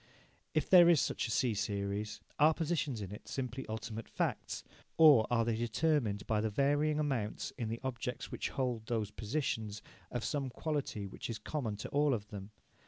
If 0.55 0.67
there 0.67 0.89
is 0.89 0.99
such 0.99 1.27
a 1.27 1.31
C 1.31 1.53
series, 1.53 2.21
are 2.39 2.55
positions 2.55 3.01
in 3.03 3.11
it 3.11 3.27
simply 3.27 3.67
ultimate 3.67 4.09
facts, 4.09 4.63
or 4.97 5.27
are 5.29 5.45
they 5.45 5.55
determined 5.55 6.25
by 6.25 6.41
the 6.41 6.49
varying 6.49 6.99
amounts, 6.99 7.53
in 7.55 7.69
the 7.69 7.79
objects 7.83 8.31
which 8.31 8.49
hold 8.49 8.87
those 8.87 9.11
positions, 9.11 9.83
of 10.09 10.25
some 10.25 10.49
quality 10.49 11.05
which 11.05 11.29
is 11.29 11.37
common 11.37 11.75
to 11.75 11.89
all 11.89 12.15
of 12.15 12.29
them? 12.31 12.49